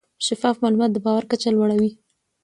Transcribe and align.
شفاف 0.27 0.55
معلومات 0.63 0.91
د 0.93 0.97
باور 1.05 1.23
کچه 1.31 1.49
لوړه 1.55 1.75
وي. 1.81 1.91